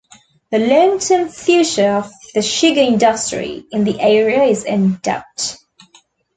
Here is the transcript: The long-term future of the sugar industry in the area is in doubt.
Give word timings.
The 0.49 0.57
long-term 0.57 1.29
future 1.29 1.91
of 1.91 2.11
the 2.33 2.41
sugar 2.41 2.79
industry 2.81 3.63
in 3.69 3.83
the 3.83 3.99
area 4.01 4.41
is 4.45 4.63
in 4.63 4.95
doubt. 4.97 5.57